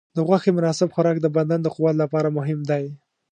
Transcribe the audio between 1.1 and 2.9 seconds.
د بدن د قوت لپاره مهم دی.